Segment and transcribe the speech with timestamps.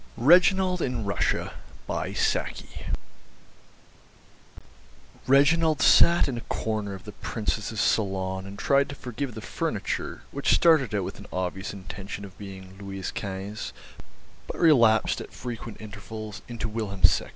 [0.17, 1.51] REGINALD IN RUSSIA
[5.27, 10.23] Reginald sat in a corner of the Princess's salon and tried to forgive the furniture,
[10.31, 13.73] which started out with an obvious intention of being Louis Quinze,
[14.47, 17.27] but relapsed at frequent intervals into Wilhelm II.